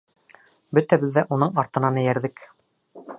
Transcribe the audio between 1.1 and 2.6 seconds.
ҙә уның артынан эйәрҙек.